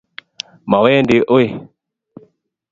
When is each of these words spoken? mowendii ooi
mowendii 0.69 1.19
ooi 1.35 1.47